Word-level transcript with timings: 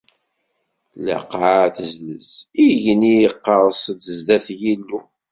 Lqaɛa 1.07 1.67
tezlez, 1.75 2.29
igenni 2.65 3.13
iqers-d 3.27 3.99
sdat 4.17 4.47
Yillu. 4.61 5.01